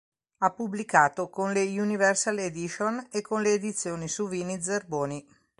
[0.39, 5.23] Ha pubblicato con le Universal Edition e con le Edizioni Suvini Zerboni.